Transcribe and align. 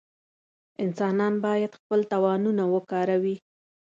انسانان 0.83 1.33
باید 1.45 1.71
خپل 1.79 1.99
توانونه 2.11 2.63
وکاروي. 2.73 3.35